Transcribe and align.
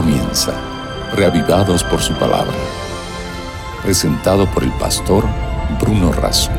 comienza, 0.00 0.52
reavivados 1.16 1.82
por 1.82 1.98
su 1.98 2.14
palabra. 2.14 2.54
Presentado 3.82 4.46
por 4.54 4.62
el 4.62 4.70
pastor 4.78 5.24
Bruno 5.80 6.12
Razo. 6.12 6.52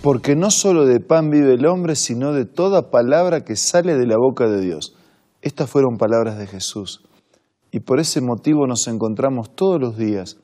Porque 0.00 0.34
no 0.34 0.50
solo 0.50 0.86
de 0.86 1.00
pan 1.00 1.28
vive 1.28 1.52
el 1.52 1.66
hombre, 1.66 1.94
sino 1.94 2.32
de 2.32 2.46
toda 2.46 2.90
palabra 2.90 3.42
que 3.42 3.54
sale 3.54 3.98
de 3.98 4.06
la 4.06 4.16
boca 4.16 4.48
de 4.48 4.62
Dios. 4.62 4.96
Estas 5.42 5.68
fueron 5.68 5.98
palabras 5.98 6.38
de 6.38 6.46
Jesús. 6.46 7.04
Y 7.70 7.80
por 7.80 8.00
ese 8.00 8.22
motivo 8.22 8.66
nos 8.66 8.88
encontramos 8.88 9.54
todos 9.54 9.78
los 9.78 9.98
días 9.98 10.38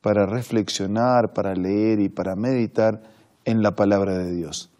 para 0.00 0.26
reflexionar, 0.26 1.32
para 1.32 1.54
leer 1.54 2.00
y 2.00 2.08
para 2.08 2.34
meditar 2.34 3.00
en 3.44 3.62
la 3.62 3.76
palabra 3.76 4.18
de 4.18 4.34
Dios. 4.34 4.72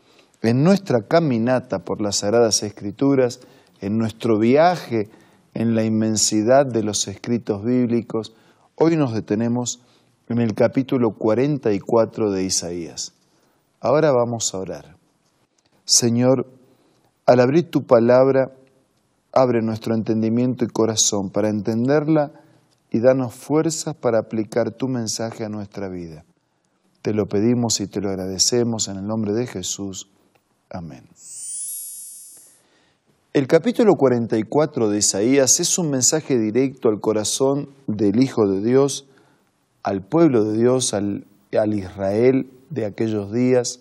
En 0.43 0.65
nuestra 0.65 1.07
caminata 1.09 1.85
por 1.85 2.03
las 2.03 2.17
Sagradas 2.17 2.65
Escrituras, 2.65 3.41
en 3.81 3.99
nuestro 3.99 4.39
viaje 4.39 5.09
en 5.55 5.75
la 5.75 5.85
inmensidad 5.85 6.67
de 6.67 6.83
los 6.83 7.09
escritos 7.09 7.65
bíblicos, 7.65 8.35
hoy 8.75 8.97
nos 8.97 9.13
detenemos 9.13 9.81
en 10.29 10.39
el 10.39 10.55
capítulo 10.55 11.13
44 11.13 12.31
de 12.31 12.45
Isaías. 12.45 13.15
Ahora 13.81 14.13
vamos 14.13 14.55
a 14.55 14.59
orar. 14.59 14.97
Señor, 15.85 16.47
al 17.27 17.41
abrir 17.41 17.71
tu 17.71 17.85
palabra, 17.85 18.53
abre 19.33 19.63
nuestro 19.63 19.95
entendimiento 19.95 20.65
y 20.65 20.69
corazón 20.69 21.31
para 21.31 21.49
entenderla 21.49 22.33
y 22.91 23.01
danos 23.01 23.35
fuerzas 23.35 23.95
para 23.95 24.19
aplicar 24.19 24.73
tu 24.73 24.89
mensaje 24.89 25.45
a 25.45 25.49
nuestra 25.49 25.89
vida. 25.89 26.25
Te 27.03 27.15
lo 27.15 27.27
pedimos 27.27 27.81
y 27.81 27.87
te 27.87 28.01
lo 28.01 28.11
agradecemos 28.11 28.89
en 28.89 28.97
el 28.99 29.07
nombre 29.07 29.33
de 29.33 29.47
Jesús. 29.47 30.11
Amén. 30.71 31.05
El 33.39 33.47
capítulo 33.47 33.95
44 33.95 34.91
de 34.91 34.99
Isaías 34.99 35.61
es 35.61 35.79
un 35.79 35.91
mensaje 35.91 36.37
directo 36.37 36.89
al 36.89 37.01
corazón 37.01 37.69
del 37.87 38.21
Hijo 38.21 38.49
de 38.49 38.61
Dios, 38.61 39.07
al 39.85 40.03
pueblo 40.03 40.43
de 40.43 40.59
Dios, 40.59 40.93
al, 40.93 41.25
Israel 41.53 42.51
de 42.71 42.85
aquellos 42.85 43.33
días, 43.33 43.79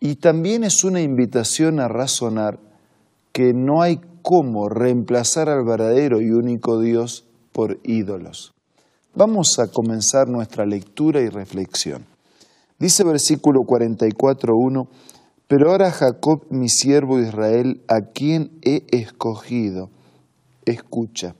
y 0.00 0.16
también 0.16 0.64
es 0.64 0.82
una 0.82 1.00
invitación 1.00 1.78
a 1.78 1.86
razonar 1.86 2.58
que 3.30 3.52
no 3.54 3.80
hay 3.80 4.00
cómo 4.22 4.68
reemplazar 4.68 5.48
al 5.48 5.64
verdadero 5.64 6.20
y 6.20 6.32
único 6.32 6.80
Dios 6.80 7.24
por 7.52 7.78
ídolos. 7.84 8.54
Vamos 9.14 9.60
a 9.60 9.68
comenzar 9.68 10.26
nuestra 10.26 10.66
lectura 10.66 11.20
y 11.20 11.28
reflexión. 11.28 12.06
Dice 12.80 13.04
versículo 13.04 13.60
44.1, 13.60 14.88
pero 15.52 15.70
ahora 15.70 15.90
Jacob, 15.90 16.46
mi 16.48 16.70
siervo 16.70 17.20
Israel, 17.20 17.82
a 17.86 18.00
quien 18.14 18.58
he 18.62 18.86
escogido, 18.90 19.90
escucha. 20.64 21.36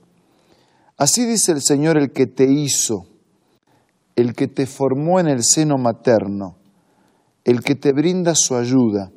Así 0.97 1.25
dice 1.25 1.51
el 1.51 1.63
Señor, 1.63 1.97
el 1.97 2.11
que 2.11 2.27
te 2.27 2.43
hizo, 2.43 3.07
el 4.15 4.35
que 4.35 4.47
te 4.47 4.67
formó 4.67 5.19
en 5.19 5.25
el 5.25 5.41
seno 5.41 5.79
materno, 5.79 6.57
el 7.43 7.63
que 7.63 7.73
te 7.73 7.91
brinda 7.91 8.35
su 8.35 8.55
ayuda. 8.55 9.11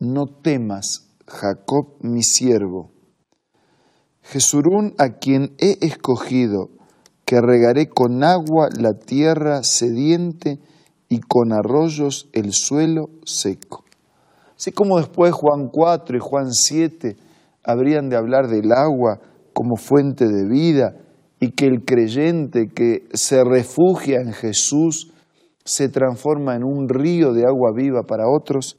No 0.00 0.26
temas, 0.26 1.06
Jacob, 1.28 1.94
mi 2.00 2.24
siervo. 2.24 2.90
Jesurún, 4.22 4.92
a 4.98 5.20
quien 5.20 5.54
he 5.58 5.86
escogido, 5.86 6.70
que 7.24 7.40
regaré 7.40 7.88
con 7.88 8.24
agua 8.24 8.70
la 8.76 8.94
tierra 8.94 9.62
sediente 9.62 10.58
y 11.08 11.20
con 11.20 11.52
arroyos 11.52 12.28
el 12.32 12.52
suelo 12.52 13.10
seco. 13.24 13.84
Así 14.60 14.72
como 14.72 14.98
después 14.98 15.32
Juan 15.32 15.68
4 15.72 16.18
y 16.18 16.20
Juan 16.20 16.52
7 16.52 17.16
habrían 17.64 18.10
de 18.10 18.16
hablar 18.16 18.46
del 18.48 18.72
agua 18.72 19.18
como 19.54 19.76
fuente 19.76 20.26
de 20.26 20.46
vida 20.46 20.98
y 21.40 21.52
que 21.52 21.64
el 21.64 21.86
creyente 21.86 22.68
que 22.68 23.08
se 23.14 23.42
refugia 23.42 24.20
en 24.20 24.34
Jesús 24.34 25.14
se 25.64 25.88
transforma 25.88 26.56
en 26.56 26.64
un 26.64 26.90
río 26.90 27.32
de 27.32 27.46
agua 27.46 27.72
viva 27.74 28.02
para 28.02 28.28
otros, 28.28 28.76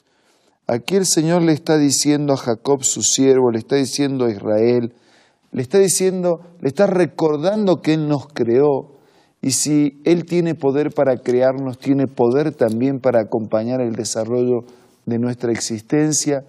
aquí 0.68 0.97
el 0.97 1.08
Señor 1.08 1.41
le 1.41 1.53
está 1.53 1.80
diciendo 1.80 2.34
a 2.34 2.38
Jacob 2.38 2.84
su 2.84 3.02
siervo, 3.02 3.50
le 3.50 3.58
está 3.58 3.78
diciendo 3.78 4.25
a 4.25 4.31
Israel, 4.31 4.94
le 5.52 5.64
está 5.64 5.80
diciendo, 5.80 6.41
le 6.59 6.68
está 6.68 6.86
recordando 6.86 7.81
que 7.81 7.96
Él 7.96 8.08
nos 8.08 8.28
creó 8.28 9.00
y 9.41 9.50
si 9.50 10.00
Él 10.06 10.25
tiene 10.25 10.53
poder 10.53 10.91
para 10.91 11.18
crearnos, 11.18 11.80
tiene 11.80 12.06
poder 12.06 12.53
también 12.53 13.00
para 13.00 13.22
acompañar 13.22 13.81
el 13.81 13.94
desarrollo 13.94 14.66
de 15.06 15.20
nuestra 15.20 15.52
existencia 15.52 16.44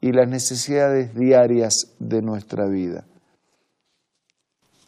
y 0.00 0.12
las 0.12 0.28
necesidades 0.28 1.14
diarias 1.14 1.94
de 1.98 2.22
nuestra 2.22 2.66
vida. 2.68 3.04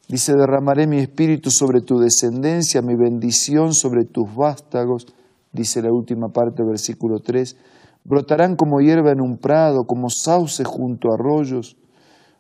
Dice, 0.09 0.33
derramaré 0.35 0.87
mi 0.87 0.99
espíritu 0.99 1.51
sobre 1.51 1.81
tu 1.83 1.99
descendencia, 1.99 2.83
mi 2.83 2.97
bendición 2.97 3.73
sobre 3.73 4.05
tus 4.05 4.35
vástagos, 4.35 5.07
dice 5.53 5.83
la 5.83 5.93
última 5.93 6.29
parte 6.29 6.63
del 6.63 6.71
versículo 6.71 7.21
3, 7.21 7.57
brotarán 8.05 8.57
como 8.57 8.81
hierba 8.81 9.13
en 9.13 9.21
un 9.21 9.39
prado, 9.39 9.85
como 9.87 10.11
sauce 10.11 10.65
junto 10.65 11.09
a 11.11 11.15
arroyos. 11.15 11.77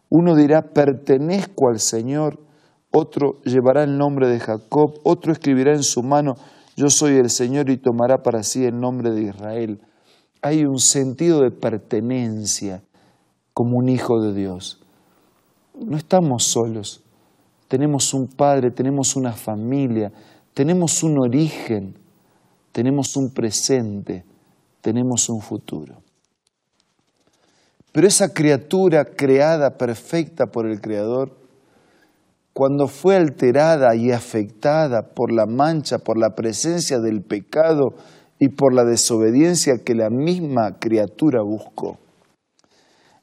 Uno 0.09 0.35
dirá, 0.35 0.63
pertenezco 0.63 1.69
al 1.69 1.79
Señor, 1.79 2.41
otro 2.91 3.41
llevará 3.45 3.85
el 3.85 3.97
nombre 3.97 4.29
de 4.29 4.41
Jacob, 4.41 4.95
otro 5.05 5.33
escribirá 5.33 5.73
en 5.73 5.85
su 5.85 6.03
mano, 6.03 6.35
yo 6.77 6.89
soy 6.89 7.19
el 7.19 7.31
Señor 7.31 7.71
y 7.71 7.77
tomará 7.77 8.19
para 8.23 8.43
sí 8.43 8.65
el 8.65 8.81
nombre 8.81 9.13
de 9.13 9.23
Israel 9.23 9.81
hay 10.43 10.65
un 10.65 10.79
sentido 10.79 11.43
de 11.43 11.51
pertenencia 11.51 12.83
como 13.53 13.77
un 13.77 13.89
hijo 13.89 14.21
de 14.21 14.35
Dios. 14.35 14.81
No 15.75 15.97
estamos 15.97 16.45
solos, 16.45 17.03
tenemos 17.69 18.15
un 18.15 18.27
padre, 18.27 18.71
tenemos 18.71 19.17
una 19.17 19.33
familia, 19.33 20.13
tenemos 20.55 21.03
un 21.03 21.19
origen, 21.19 21.95
tenemos 22.73 23.17
un 23.17 23.33
presente, 23.33 24.25
tenemos 24.81 25.29
un 25.29 25.41
futuro. 25.41 26.03
Pero 27.93 28.07
esa 28.07 28.33
criatura 28.33 29.05
creada 29.05 29.77
perfecta 29.77 30.47
por 30.47 30.67
el 30.67 30.81
Creador, 30.81 31.37
cuando 32.53 32.89
fue 32.89 33.17
alterada 33.17 33.95
y 33.97 34.13
afectada 34.13 35.03
por 35.15 35.33
la 35.33 35.47
mancha, 35.47 35.99
por 35.99 36.19
la 36.19 36.35
presencia 36.35 36.99
del 36.99 37.23
pecado 37.23 37.95
y 38.41 38.49
por 38.49 38.75
la 38.75 38.85
desobediencia 38.85 39.85
que 39.85 39.95
la 39.95 40.09
misma 40.11 40.79
criatura 40.81 41.43
buscó. 41.43 41.99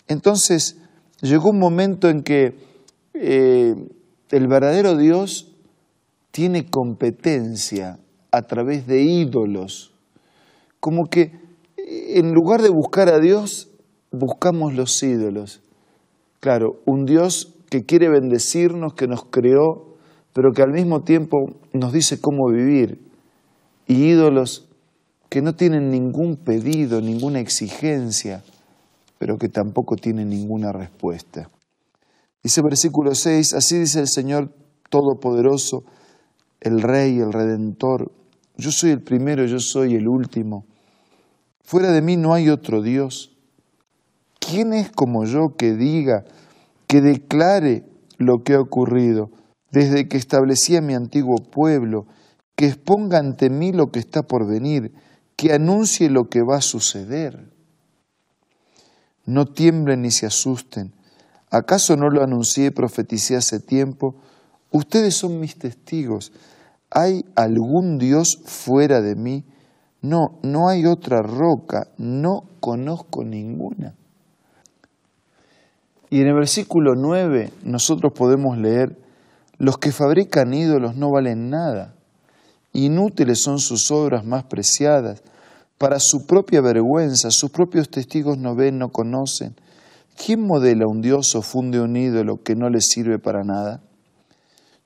Entonces 0.07 0.77
llegó 1.21 1.49
un 1.49 1.59
momento 1.59 2.07
en 2.07 2.21
que 2.21 2.55
eh, 3.15 3.73
el 4.29 4.47
verdadero 4.47 4.95
Dios 4.95 5.51
tiene 6.31 6.69
competencia 6.69 7.97
a 8.31 8.43
través 8.43 8.85
de 8.85 9.01
ídolos, 9.01 9.91
como 10.79 11.05
que 11.05 11.31
en 11.77 12.31
lugar 12.33 12.61
de 12.61 12.69
buscar 12.69 13.09
a 13.09 13.19
Dios, 13.19 13.71
buscamos 14.11 14.75
los 14.75 15.01
ídolos. 15.01 15.61
Claro, 16.39 16.79
un 16.85 17.05
Dios 17.05 17.55
que 17.71 17.85
quiere 17.85 18.09
bendecirnos, 18.09 18.93
que 18.93 19.07
nos 19.07 19.25
creó, 19.25 19.95
pero 20.33 20.51
que 20.51 20.61
al 20.61 20.71
mismo 20.71 21.01
tiempo 21.01 21.37
nos 21.73 21.91
dice 21.91 22.21
cómo 22.21 22.51
vivir. 22.51 22.99
Y 23.87 24.03
ídolos 24.05 24.66
que 25.29 25.41
no 25.41 25.55
tienen 25.55 25.89
ningún 25.89 26.37
pedido, 26.37 27.01
ninguna 27.01 27.39
exigencia, 27.39 28.43
pero 29.17 29.37
que 29.37 29.49
tampoco 29.49 29.95
tienen 29.95 30.29
ninguna 30.29 30.71
respuesta. 30.71 31.49
Dice 32.43 32.61
versículo 32.61 33.13
6, 33.13 33.53
así 33.53 33.77
dice 33.79 33.99
el 33.99 34.07
Señor 34.07 34.53
Todopoderoso, 34.89 35.83
el 36.61 36.81
Rey, 36.81 37.19
el 37.19 37.33
Redentor, 37.33 38.11
yo 38.57 38.71
soy 38.71 38.91
el 38.91 39.01
primero, 39.01 39.45
yo 39.45 39.59
soy 39.59 39.95
el 39.95 40.07
último. 40.07 40.65
Fuera 41.61 41.91
de 41.91 42.01
mí 42.01 42.17
no 42.17 42.33
hay 42.33 42.49
otro 42.49 42.81
Dios. 42.81 43.37
¿Quién 44.39 44.73
es 44.73 44.89
como 44.89 45.25
yo 45.25 45.55
que 45.57 45.73
diga, 45.73 46.23
que 46.87 47.01
declare 47.01 47.83
lo 48.17 48.43
que 48.43 48.53
ha 48.53 48.61
ocurrido 48.61 49.29
desde 49.71 50.07
que 50.07 50.17
establecí 50.17 50.75
a 50.75 50.81
mi 50.81 50.95
antiguo 50.95 51.35
pueblo, 51.51 52.05
que 52.55 52.67
exponga 52.67 53.19
ante 53.19 53.49
mí 53.49 53.73
lo 53.73 53.91
que 53.91 53.99
está 53.99 54.23
por 54.23 54.47
venir? 54.47 54.91
Que 55.37 55.53
anuncie 55.53 56.09
lo 56.09 56.25
que 56.25 56.41
va 56.41 56.57
a 56.57 56.61
suceder. 56.61 57.53
No 59.25 59.45
tiemblen 59.45 60.01
ni 60.01 60.11
se 60.11 60.25
asusten. 60.25 60.93
¿Acaso 61.51 61.95
no 61.95 62.09
lo 62.09 62.23
anuncié 62.23 62.65
y 62.65 62.71
profeticé 62.71 63.35
hace 63.35 63.59
tiempo? 63.59 64.15
Ustedes 64.71 65.15
son 65.15 65.39
mis 65.39 65.57
testigos. 65.57 66.33
¿Hay 66.89 67.23
algún 67.35 67.99
Dios 67.99 68.39
fuera 68.45 68.99
de 68.99 69.15
mí? 69.15 69.45
No, 70.01 70.39
no 70.41 70.69
hay 70.69 70.85
otra 70.85 71.21
roca, 71.21 71.87
no 71.97 72.41
conozco 72.59 73.23
ninguna. 73.23 73.95
Y 76.09 76.21
en 76.21 76.27
el 76.27 76.35
versículo 76.35 76.95
9 76.95 77.51
nosotros 77.63 78.11
podemos 78.15 78.57
leer, 78.57 78.97
los 79.57 79.77
que 79.77 79.91
fabrican 79.91 80.53
ídolos 80.53 80.95
no 80.95 81.11
valen 81.11 81.49
nada 81.49 81.96
Inútiles 82.73 83.41
son 83.41 83.59
sus 83.59 83.91
obras 83.91 84.25
más 84.25 84.43
preciadas. 84.43 85.23
Para 85.77 85.99
su 85.99 86.25
propia 86.25 86.61
vergüenza, 86.61 87.31
sus 87.31 87.51
propios 87.51 87.89
testigos 87.89 88.37
no 88.37 88.55
ven, 88.55 88.77
no 88.77 88.89
conocen. 88.89 89.55
¿Quién 90.15 90.45
modela 90.45 90.87
un 90.87 91.01
dios 91.01 91.35
o 91.35 91.41
funde 91.41 91.79
un 91.79 91.95
ídolo 91.95 92.41
que 92.43 92.55
no 92.55 92.69
le 92.69 92.81
sirve 92.81 93.19
para 93.19 93.43
nada? 93.43 93.81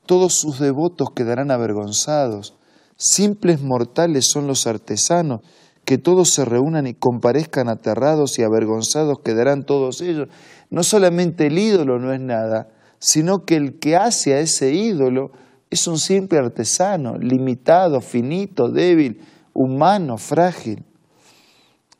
Todos 0.05 0.33
sus 0.33 0.59
devotos 0.59 1.09
quedarán 1.15 1.51
avergonzados. 1.51 2.55
Simples 2.97 3.61
mortales 3.61 4.27
son 4.27 4.47
los 4.47 4.67
artesanos, 4.67 5.41
que 5.85 5.97
todos 5.97 6.29
se 6.29 6.45
reúnan 6.45 6.85
y 6.87 6.93
comparezcan 6.93 7.69
aterrados 7.69 8.37
y 8.37 8.43
avergonzados 8.43 9.19
quedarán 9.23 9.65
todos 9.65 10.01
ellos. 10.01 10.27
No 10.69 10.83
solamente 10.83 11.47
el 11.47 11.57
ídolo 11.57 11.97
no 11.97 12.13
es 12.13 12.19
nada, 12.19 12.69
sino 12.99 13.45
que 13.45 13.55
el 13.55 13.79
que 13.79 13.95
hace 13.95 14.33
a 14.33 14.39
ese 14.39 14.73
ídolo 14.73 15.31
es 15.71 15.87
un 15.87 15.97
simple 15.97 16.37
artesano, 16.37 17.17
limitado, 17.17 18.01
finito, 18.01 18.67
débil, 18.67 19.21
humano, 19.53 20.17
frágil. 20.17 20.83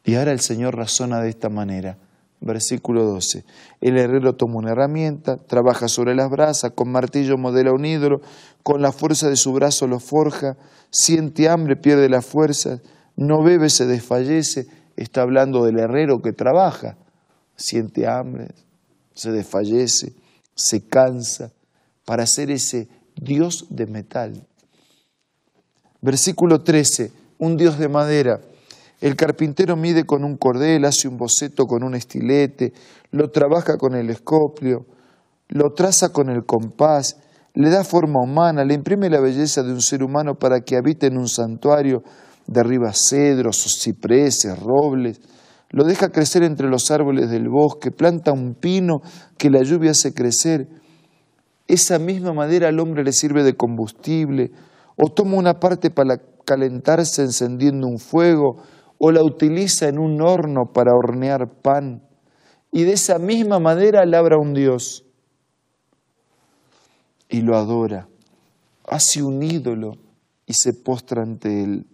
Y 0.04 0.16
ahora 0.16 0.34
el 0.34 0.42
Señor 0.42 0.76
razona 0.76 1.22
de 1.22 1.30
esta 1.30 1.50
manera. 1.50 1.98
Versículo 2.42 3.06
12. 3.06 3.46
El 3.80 3.98
herrero 3.98 4.36
toma 4.36 4.58
una 4.58 4.72
herramienta, 4.72 5.38
trabaja 5.38 5.88
sobre 5.88 6.16
las 6.16 6.30
brasas, 6.30 6.72
con 6.72 6.92
martillo 6.92 7.38
modela 7.38 7.72
un 7.72 7.86
ídolo, 7.86 8.20
con 8.62 8.82
la 8.82 8.92
fuerza 8.92 9.30
de 9.30 9.38
su 9.38 9.54
brazo 9.54 9.88
lo 9.88 10.00
forja, 10.00 10.58
siente 10.90 11.48
hambre, 11.48 11.78
pierde 11.78 12.10
la 12.10 12.22
fuerza, 12.22 12.82
no 13.16 13.42
bebe, 13.42 13.70
se 13.70 13.86
desfallece. 13.86 14.68
Está 14.98 15.22
hablando 15.22 15.64
del 15.64 15.80
herrero 15.80 16.22
que 16.22 16.34
trabaja, 16.34 16.98
siente 17.56 18.06
hambre, 18.06 18.50
se 19.14 19.32
desfallece, 19.32 20.14
se 20.56 20.86
cansa 20.86 21.54
para 22.04 22.24
hacer 22.24 22.52
ese 22.52 22.90
Dios 23.22 23.68
de 23.70 23.86
metal. 23.86 24.48
Versículo 26.02 26.64
13, 26.64 27.12
un 27.38 27.56
Dios 27.56 27.78
de 27.78 27.88
madera. 27.88 28.42
El 29.00 29.16
carpintero 29.16 29.76
mide 29.76 30.06
con 30.06 30.24
un 30.24 30.38
cordel, 30.38 30.86
hace 30.86 31.08
un 31.08 31.18
boceto 31.18 31.68
con 31.68 31.84
un 31.84 31.94
estilete, 31.94 32.74
lo 33.12 33.30
trabaja 33.30 33.78
con 33.78 33.94
el 33.94 34.10
escopio, 34.10 34.88
lo 35.50 35.72
traza 35.74 36.10
con 36.10 36.30
el 36.30 36.46
compás, 36.46 37.18
le 37.54 37.70
da 37.70 37.84
forma 37.84 38.22
humana, 38.24 38.66
le 38.66 38.74
imprime 38.74 39.08
la 39.08 39.20
belleza 39.20 39.62
de 39.62 39.72
un 39.72 39.82
ser 39.82 40.02
humano 40.02 40.34
para 40.40 40.62
que 40.62 40.76
habite 40.76 41.06
en 41.06 41.18
un 41.18 41.28
santuario, 41.28 42.02
derriba 42.48 42.92
cedros, 42.92 43.80
cipreses, 43.80 44.58
robles, 44.58 45.22
lo 45.70 45.84
deja 45.84 46.10
crecer 46.10 46.42
entre 46.42 46.70
los 46.70 46.90
árboles 46.90 47.30
del 47.30 47.50
bosque, 47.50 47.92
planta 47.92 48.32
un 48.32 48.56
pino 48.56 49.02
que 49.38 49.52
la 49.52 49.62
lluvia 49.62 49.92
hace 49.92 50.12
crecer, 50.12 50.81
esa 51.74 52.00
misma 52.00 52.34
madera 52.34 52.68
al 52.68 52.80
hombre 52.80 53.04
le 53.04 53.14
sirve 53.14 53.44
de 53.44 53.56
combustible, 53.56 54.52
o 54.98 55.10
toma 55.10 55.38
una 55.38 55.60
parte 55.60 55.90
para 55.90 56.22
calentarse 56.46 57.22
encendiendo 57.22 57.88
un 57.88 57.98
fuego, 57.98 58.58
o 58.98 59.12
la 59.12 59.24
utiliza 59.24 59.88
en 59.88 59.98
un 59.98 60.22
horno 60.22 60.74
para 60.74 60.94
hornear 60.94 61.62
pan, 61.62 62.04
y 62.72 62.84
de 62.84 62.94
esa 62.94 63.20
misma 63.20 63.60
madera 63.60 64.06
labra 64.06 64.38
un 64.38 64.54
Dios 64.54 65.06
y 67.30 67.42
lo 67.42 67.58
adora, 67.58 68.10
hace 68.88 69.24
un 69.24 69.42
ídolo 69.42 69.94
y 70.46 70.54
se 70.54 70.74
postra 70.74 71.24
ante 71.24 71.64
él. 71.64 71.88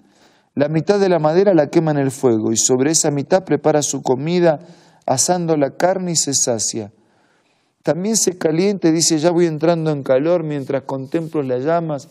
La 0.55 0.67
mitad 0.69 0.99
de 0.99 1.09
la 1.09 1.19
madera 1.19 1.53
la 1.53 1.69
quema 1.69 1.91
en 1.91 1.97
el 1.97 2.09
fuego 2.09 2.51
y 2.51 2.57
sobre 2.57 2.91
esa 2.91 3.11
mitad 3.11 3.43
prepara 3.43 3.83
su 3.83 4.01
comida 4.01 4.59
asando 5.05 5.55
la 5.55 5.77
carne 5.77 6.13
y 6.13 6.15
se 6.15 6.33
sacia 6.33 6.91
también 7.87 8.17
se 8.17 8.37
caliente, 8.37 8.91
dice, 8.91 9.17
ya 9.17 9.31
voy 9.31 9.45
entrando 9.45 9.91
en 9.91 10.03
calor 10.03 10.43
mientras 10.43 10.83
contemplo 10.83 11.41
las 11.41 11.63
llamas 11.63 12.09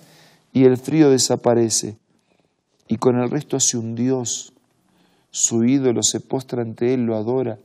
y 0.55 0.65
el 0.65 0.79
frío 0.79 1.11
desaparece. 1.11 1.99
Y 2.89 2.97
con 2.97 3.21
el 3.21 3.29
resto 3.29 3.59
hace 3.59 3.77
un 3.77 3.95
Dios. 3.95 4.55
Su 5.31 5.65
ídolo 5.65 6.03
se 6.03 6.21
postra 6.21 6.63
ante 6.63 6.95
él, 6.95 7.05
lo 7.05 7.15
adora, 7.15 7.59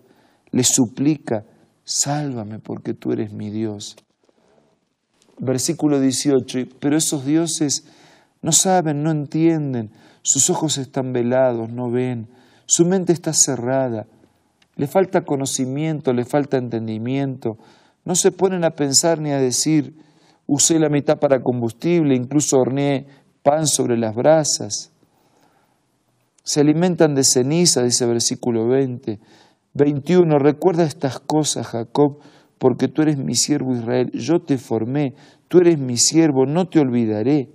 le 0.52 0.66
suplica, 0.66 1.46
sálvame 1.86 2.60
porque 2.60 2.94
tú 2.94 3.14
eres 3.14 3.32
mi 3.32 3.50
Dios. 3.50 3.96
Versículo 5.40 6.02
18, 6.02 6.68
pero 6.82 6.98
esos 6.98 7.26
dioses 7.26 7.86
no 8.42 8.52
saben, 8.52 9.04
no 9.04 9.12
entienden, 9.12 9.90
sus 10.22 10.50
ojos 10.50 10.78
están 10.78 11.14
velados, 11.14 11.72
no 11.72 11.90
ven, 11.90 12.28
su 12.66 12.84
mente 12.84 13.14
está 13.14 13.32
cerrada, 13.32 14.06
le 14.76 14.88
falta 14.88 15.22
conocimiento, 15.22 16.12
le 16.12 16.26
falta 16.26 16.58
entendimiento, 16.58 17.58
no 18.06 18.16
se 18.16 18.32
ponen 18.32 18.64
a 18.64 18.72
pensar 18.72 19.20
ni 19.20 19.32
a 19.32 19.38
decir, 19.38 19.96
usé 20.48 20.80
la 20.80 20.90
mitad 20.90 21.20
para 21.20 21.42
combustible, 21.42 22.16
incluso 22.16 22.58
horneé 22.58 23.06
pan 23.44 23.68
sobre 23.68 23.98
las 23.98 24.16
brasas. 24.16 24.92
Se 26.44 26.62
alimentan 26.62 27.14
de 27.14 27.24
ceniza, 27.24 27.84
dice 27.84 28.06
versículo 28.06 28.68
20. 28.68 29.20
21. 29.74 30.40
Recuerda 30.40 30.84
estas 30.84 31.20
cosas, 31.20 31.68
Jacob, 31.68 32.18
porque 32.58 32.88
tú 32.88 33.04
eres 33.04 33.18
mi 33.18 33.36
siervo 33.36 33.74
Israel. 33.74 34.12
Yo 34.14 34.40
te 34.40 34.58
formé, 34.58 35.14
tú 35.48 35.60
eres 35.60 35.80
mi 35.80 35.98
siervo, 35.98 36.46
no 36.46 36.68
te 36.68 36.80
olvidaré. 36.80 37.50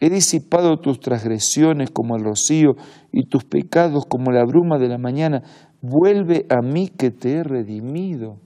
He 0.00 0.10
disipado 0.10 0.78
tus 0.78 0.98
transgresiones 0.98 1.90
como 1.90 2.16
el 2.16 2.24
rocío 2.24 2.70
y 3.12 3.28
tus 3.28 3.44
pecados 3.44 4.06
como 4.06 4.32
la 4.32 4.44
bruma 4.44 4.78
de 4.78 4.88
la 4.88 4.98
mañana. 4.98 5.42
Vuelve 5.82 6.46
a 6.48 6.62
mí 6.62 6.88
que 6.88 7.10
te 7.10 7.34
he 7.34 7.42
redimido. 7.44 8.38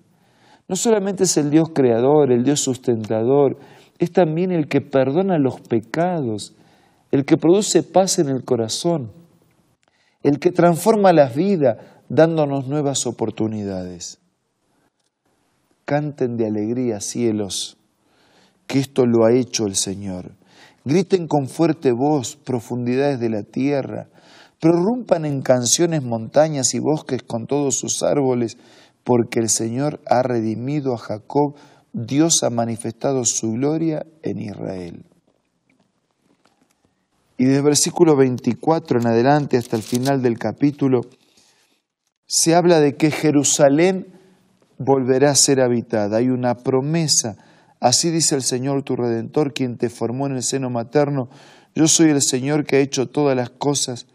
No 0.68 0.76
solamente 0.76 1.24
es 1.24 1.36
el 1.36 1.50
Dios 1.50 1.68
creador, 1.74 2.32
el 2.32 2.44
Dios 2.44 2.60
sustentador, 2.60 3.58
es 3.98 4.12
también 4.12 4.50
el 4.50 4.68
que 4.68 4.80
perdona 4.80 5.38
los 5.38 5.60
pecados, 5.60 6.54
el 7.10 7.24
que 7.24 7.36
produce 7.36 7.82
paz 7.82 8.18
en 8.18 8.28
el 8.28 8.44
corazón, 8.44 9.12
el 10.22 10.38
que 10.38 10.50
transforma 10.50 11.12
las 11.12 11.34
vidas 11.34 11.78
dándonos 12.08 12.66
nuevas 12.66 13.06
oportunidades. 13.06 14.18
Canten 15.84 16.36
de 16.36 16.46
alegría, 16.46 17.00
cielos, 17.00 17.76
que 18.66 18.78
esto 18.78 19.06
lo 19.06 19.26
ha 19.26 19.32
hecho 19.32 19.66
el 19.66 19.76
Señor. 19.76 20.32
Griten 20.84 21.28
con 21.28 21.48
fuerte 21.48 21.92
voz, 21.92 22.36
profundidades 22.36 23.20
de 23.20 23.30
la 23.30 23.42
tierra. 23.42 24.08
Prorrumpan 24.60 25.24
en 25.26 25.42
canciones 25.42 26.02
montañas 26.02 26.74
y 26.74 26.78
bosques 26.78 27.22
con 27.22 27.46
todos 27.46 27.78
sus 27.78 28.02
árboles 28.02 28.56
porque 29.04 29.38
el 29.38 29.50
Señor 29.50 30.00
ha 30.06 30.22
redimido 30.22 30.94
a 30.94 30.98
Jacob, 30.98 31.54
Dios 31.92 32.42
ha 32.42 32.50
manifestado 32.50 33.24
su 33.24 33.52
gloria 33.52 34.04
en 34.22 34.40
Israel. 34.40 35.04
Y 37.36 37.44
desde 37.44 37.58
el 37.58 37.64
versículo 37.64 38.16
24 38.16 39.00
en 39.00 39.06
adelante 39.06 39.56
hasta 39.56 39.76
el 39.76 39.82
final 39.82 40.22
del 40.22 40.38
capítulo, 40.38 41.02
se 42.26 42.54
habla 42.54 42.80
de 42.80 42.96
que 42.96 43.10
Jerusalén 43.10 44.06
volverá 44.78 45.30
a 45.30 45.36
ser 45.36 45.60
habitada. 45.60 46.18
Hay 46.18 46.30
una 46.30 46.56
promesa. 46.56 47.36
Así 47.80 48.10
dice 48.10 48.34
el 48.34 48.42
Señor 48.42 48.82
tu 48.82 48.96
Redentor, 48.96 49.52
quien 49.52 49.76
te 49.76 49.90
formó 49.90 50.26
en 50.26 50.36
el 50.36 50.42
seno 50.42 50.70
materno. 50.70 51.28
Yo 51.74 51.86
soy 51.88 52.10
el 52.10 52.22
Señor 52.22 52.64
que 52.64 52.76
ha 52.76 52.80
hecho 52.80 53.08
todas 53.08 53.36
las 53.36 53.50
cosas. 53.50 54.06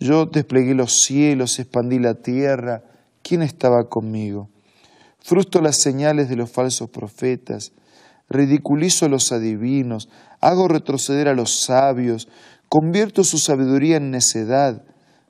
Yo 0.00 0.26
desplegué 0.26 0.74
los 0.74 1.02
cielos, 1.02 1.58
expandí 1.58 1.98
la 1.98 2.14
tierra, 2.14 2.82
¿Quién 3.22 3.42
estaba 3.42 3.88
conmigo? 3.88 4.48
Frusto 5.20 5.60
las 5.60 5.80
señales 5.80 6.28
de 6.28 6.36
los 6.36 6.50
falsos 6.50 6.88
profetas, 6.90 7.72
ridiculizo 8.28 9.06
a 9.06 9.08
los 9.08 9.32
adivinos, 9.32 10.08
hago 10.40 10.68
retroceder 10.68 11.28
a 11.28 11.34
los 11.34 11.60
sabios, 11.60 12.28
convierto 12.68 13.24
su 13.24 13.38
sabiduría 13.38 13.96
en 13.96 14.10
necedad. 14.10 14.84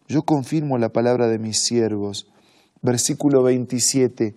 Yo 0.07 0.23
confirmo 0.23 0.79
la 0.79 0.91
palabra 0.91 1.29
de 1.29 1.39
mis 1.39 1.59
siervos. 1.59 2.29
Versículo 2.83 3.43
27. 3.43 4.35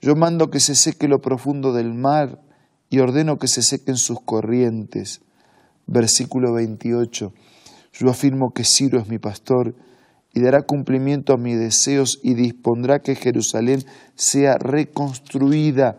Yo 0.00 0.14
mando 0.14 0.50
que 0.50 0.60
se 0.60 0.74
seque 0.74 1.08
lo 1.08 1.18
profundo 1.18 1.72
del 1.72 1.94
mar 1.94 2.40
y 2.90 2.98
ordeno 3.00 3.38
que 3.38 3.48
se 3.48 3.62
sequen 3.62 3.96
sus 3.96 4.20
corrientes. 4.20 5.20
Versículo 5.86 6.52
28. 6.54 7.32
Yo 7.92 8.10
afirmo 8.10 8.50
que 8.54 8.64
Ciro 8.64 9.00
es 9.00 9.08
mi 9.08 9.18
pastor 9.18 9.74
y 10.36 10.40
dará 10.42 10.60
cumplimiento 10.60 11.32
a 11.32 11.38
mis 11.38 11.58
deseos 11.58 12.20
y 12.22 12.34
dispondrá 12.34 12.98
que 12.98 13.14
Jerusalén 13.14 13.82
sea 14.16 14.58
reconstruida 14.58 15.96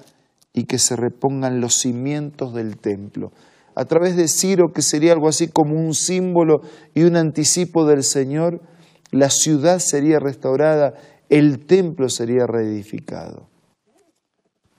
y 0.53 0.65
que 0.65 0.77
se 0.77 0.95
repongan 0.95 1.59
los 1.59 1.73
cimientos 1.73 2.53
del 2.53 2.77
templo. 2.77 3.31
A 3.73 3.85
través 3.85 4.15
de 4.15 4.27
Ciro, 4.27 4.71
que 4.71 4.83
sería 4.83 5.13
algo 5.13 5.27
así 5.27 5.47
como 5.47 5.73
un 5.73 5.95
símbolo 5.95 6.61
y 6.93 7.01
un 7.01 7.15
anticipo 7.15 7.87
del 7.87 8.03
Señor, 8.03 8.61
la 9.09 9.31
ciudad 9.31 9.79
sería 9.79 10.19
restaurada, 10.19 10.93
el 11.29 11.65
templo 11.65 12.07
sería 12.07 12.45
reedificado. 12.45 13.47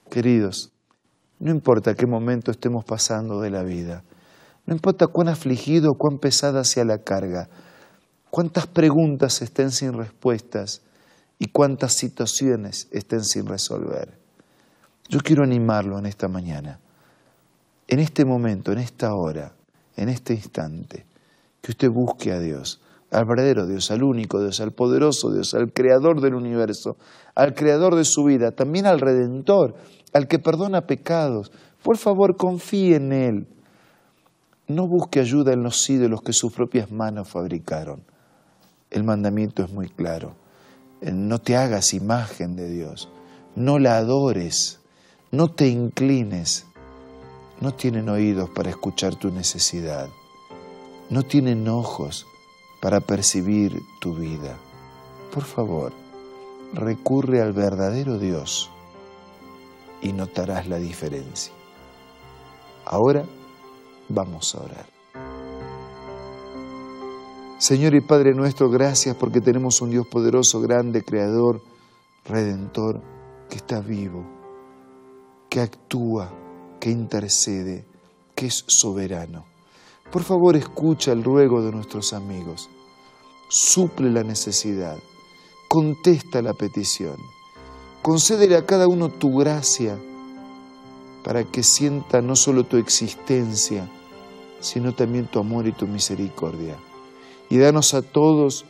Queridos, 0.08 0.70
no 1.40 1.50
importa 1.50 1.96
qué 1.96 2.06
momento 2.06 2.52
estemos 2.52 2.84
pasando 2.84 3.40
de 3.40 3.50
la 3.50 3.64
vida, 3.64 4.04
no 4.66 4.74
importa 4.74 5.08
cuán 5.08 5.26
afligido 5.26 5.90
o 5.90 5.98
cuán 5.98 6.20
pesada 6.20 6.62
sea 6.62 6.84
la 6.84 6.98
carga, 6.98 7.48
cuántas 8.30 8.66
preguntas 8.66 9.42
estén 9.42 9.70
sin 9.70 9.92
respuestas 9.92 10.82
y 11.38 11.46
cuántas 11.46 11.94
situaciones 11.94 12.88
estén 12.90 13.24
sin 13.24 13.46
resolver. 13.46 14.18
Yo 15.08 15.20
quiero 15.20 15.44
animarlo 15.44 15.98
en 15.98 16.06
esta 16.06 16.28
mañana, 16.28 16.80
en 17.86 18.00
este 18.00 18.24
momento, 18.24 18.72
en 18.72 18.78
esta 18.78 19.14
hora, 19.14 19.54
en 19.96 20.08
este 20.08 20.34
instante, 20.34 21.06
que 21.62 21.72
usted 21.72 21.88
busque 21.90 22.32
a 22.32 22.40
Dios, 22.40 22.80
al 23.10 23.24
verdadero 23.24 23.66
Dios, 23.66 23.90
al 23.90 24.02
único 24.02 24.40
Dios, 24.40 24.60
al 24.60 24.72
poderoso 24.72 25.32
Dios, 25.32 25.54
al 25.54 25.72
creador 25.72 26.20
del 26.20 26.34
universo, 26.34 26.96
al 27.34 27.54
creador 27.54 27.94
de 27.94 28.04
su 28.04 28.24
vida, 28.24 28.50
también 28.50 28.86
al 28.86 29.00
redentor, 29.00 29.74
al 30.12 30.28
que 30.28 30.38
perdona 30.38 30.82
pecados. 30.82 31.50
Por 31.82 31.96
favor, 31.96 32.36
confíe 32.36 32.96
en 32.96 33.12
Él. 33.12 33.48
No 34.66 34.86
busque 34.86 35.20
ayuda 35.20 35.54
en 35.54 35.62
los 35.62 35.88
ídolos 35.88 36.20
que 36.20 36.34
sus 36.34 36.52
propias 36.52 36.90
manos 36.90 37.28
fabricaron. 37.28 38.02
El 38.90 39.04
mandamiento 39.04 39.62
es 39.62 39.70
muy 39.70 39.88
claro. 39.88 40.34
No 41.00 41.40
te 41.40 41.56
hagas 41.56 41.94
imagen 41.94 42.56
de 42.56 42.68
Dios, 42.68 43.08
no 43.54 43.78
la 43.78 43.96
adores, 43.96 44.80
no 45.30 45.48
te 45.48 45.68
inclines. 45.68 46.64
No 47.60 47.74
tienen 47.74 48.08
oídos 48.08 48.48
para 48.50 48.70
escuchar 48.70 49.16
tu 49.16 49.32
necesidad, 49.32 50.08
no 51.10 51.24
tienen 51.24 51.66
ojos 51.66 52.24
para 52.80 53.00
percibir 53.00 53.82
tu 54.00 54.14
vida. 54.14 54.56
Por 55.34 55.42
favor, 55.42 55.92
recurre 56.72 57.42
al 57.42 57.52
verdadero 57.52 58.18
Dios 58.18 58.70
y 60.02 60.12
notarás 60.12 60.68
la 60.68 60.78
diferencia. 60.78 61.52
Ahora 62.84 63.24
vamos 64.08 64.54
a 64.54 64.60
orar. 64.60 64.97
Señor 67.58 67.96
y 67.96 68.00
Padre 68.00 68.34
nuestro, 68.34 68.70
gracias 68.70 69.16
porque 69.16 69.40
tenemos 69.40 69.80
un 69.80 69.90
Dios 69.90 70.06
poderoso, 70.06 70.60
grande, 70.60 71.02
creador, 71.02 71.60
redentor, 72.24 73.02
que 73.50 73.56
está 73.56 73.80
vivo, 73.80 74.24
que 75.50 75.60
actúa, 75.60 76.32
que 76.78 76.90
intercede, 76.90 77.84
que 78.36 78.46
es 78.46 78.64
soberano. 78.68 79.44
Por 80.12 80.22
favor, 80.22 80.54
escucha 80.54 81.10
el 81.10 81.24
ruego 81.24 81.60
de 81.60 81.72
nuestros 81.72 82.12
amigos, 82.12 82.70
suple 83.48 84.08
la 84.12 84.22
necesidad, 84.22 84.96
contesta 85.66 86.40
la 86.42 86.54
petición, 86.54 87.16
concédele 88.02 88.54
a 88.54 88.66
cada 88.66 88.86
uno 88.86 89.08
tu 89.08 89.36
gracia 89.36 89.98
para 91.24 91.42
que 91.42 91.64
sienta 91.64 92.22
no 92.22 92.36
solo 92.36 92.62
tu 92.62 92.76
existencia, 92.76 93.90
sino 94.60 94.94
también 94.94 95.26
tu 95.26 95.40
amor 95.40 95.66
y 95.66 95.72
tu 95.72 95.88
misericordia. 95.88 96.76
Y 97.50 97.58
danos 97.58 97.94
a 97.94 98.02
todos 98.02 98.66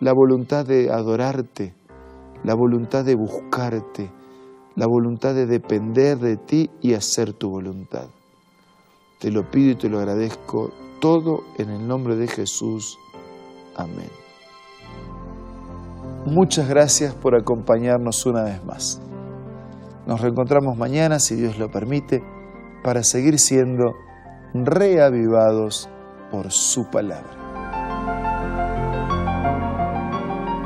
la 0.00 0.12
voluntad 0.12 0.66
de 0.66 0.90
adorarte, 0.90 1.74
la 2.44 2.54
voluntad 2.54 3.04
de 3.04 3.14
buscarte, 3.14 4.10
la 4.74 4.86
voluntad 4.86 5.34
de 5.34 5.46
depender 5.46 6.18
de 6.18 6.36
ti 6.36 6.70
y 6.80 6.94
hacer 6.94 7.32
tu 7.32 7.50
voluntad. 7.50 8.08
Te 9.20 9.30
lo 9.30 9.50
pido 9.50 9.72
y 9.72 9.76
te 9.76 9.88
lo 9.88 9.98
agradezco 9.98 10.70
todo 11.00 11.44
en 11.58 11.70
el 11.70 11.86
nombre 11.86 12.16
de 12.16 12.26
Jesús. 12.26 12.98
Amén. 13.76 14.10
Muchas 16.24 16.68
gracias 16.68 17.14
por 17.14 17.34
acompañarnos 17.34 18.24
una 18.26 18.44
vez 18.44 18.64
más. 18.64 19.00
Nos 20.06 20.20
reencontramos 20.20 20.76
mañana, 20.76 21.18
si 21.18 21.34
Dios 21.34 21.58
lo 21.58 21.70
permite, 21.70 22.22
para 22.82 23.02
seguir 23.02 23.38
siendo 23.38 23.92
reavivados 24.54 25.88
por 26.30 26.50
su 26.50 26.88
palabra. 26.90 27.41